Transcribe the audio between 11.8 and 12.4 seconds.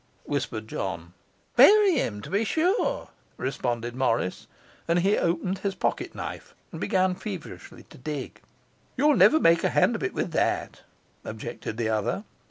other.